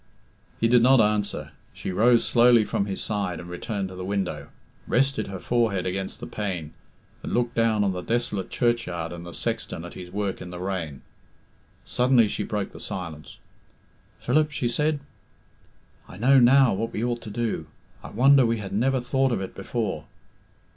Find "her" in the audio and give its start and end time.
5.27-5.37